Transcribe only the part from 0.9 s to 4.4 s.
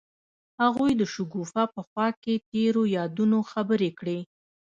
د شګوفه په خوا کې تیرو یادونو خبرې کړې.